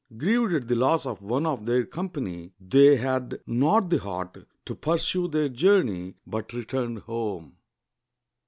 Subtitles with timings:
[0.17, 4.73] Grieved at the loss of one of their company, they had not the heart to
[4.73, 7.55] pur sue their journey, but returned home.